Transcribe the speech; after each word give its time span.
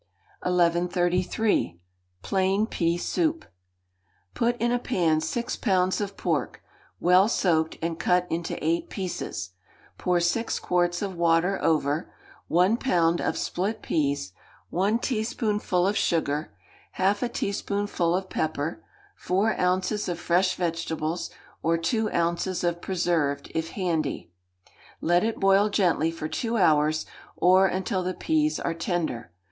1133. 0.41 1.79
Plain 2.23 2.65
Pea 2.65 2.97
Soup. 2.97 3.45
Put 4.33 4.57
in 4.59 4.71
a 4.71 4.79
pan 4.79 5.21
six 5.21 5.55
pounds 5.55 6.01
of 6.01 6.17
pork, 6.17 6.63
well 6.99 7.29
soaked 7.29 7.77
and 7.83 7.99
cut 7.99 8.25
into 8.31 8.57
eight 8.65 8.89
pieces; 8.89 9.51
pour 9.99 10.19
six 10.19 10.57
quarts 10.59 11.03
of 11.03 11.15
water 11.15 11.61
over; 11.61 12.11
one 12.47 12.77
pound 12.77 13.21
of 13.21 13.37
split 13.37 13.83
peas; 13.83 14.33
one 14.71 14.97
teaspoonful 14.97 15.85
of 15.85 15.95
sugar; 15.95 16.51
half 16.93 17.21
a 17.21 17.29
teaspoonful 17.29 18.15
of 18.15 18.27
pepper; 18.27 18.83
four 19.15 19.53
ounces 19.61 20.09
of 20.09 20.19
fresh 20.19 20.55
vegetables, 20.55 21.29
or 21.61 21.77
two 21.77 22.09
ounces 22.11 22.63
of 22.63 22.81
preserved, 22.81 23.51
if 23.53 23.73
handy; 23.73 24.31
let 24.99 25.23
it 25.23 25.39
boil 25.39 25.69
gently 25.69 26.09
for 26.09 26.27
two 26.27 26.57
hours, 26.57 27.05
or 27.35 27.67
until 27.67 28.01
the 28.01 28.15
peas 28.15 28.59
are 28.59 28.73
tender. 28.73 29.31